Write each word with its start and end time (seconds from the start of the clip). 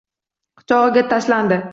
Quchog‘iga 0.61 1.03
tashlandi 1.13 1.61